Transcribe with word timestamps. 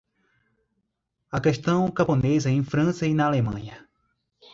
A 1.31 1.39
Questão 1.39 1.91
Camponesa 1.91 2.49
em 2.49 2.63
França 2.63 3.05
e 3.05 3.13
na 3.13 3.27
Alemanha 3.27 3.87